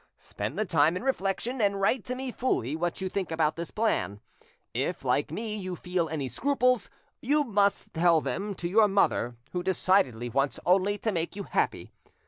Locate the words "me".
2.15-2.31, 5.29-5.55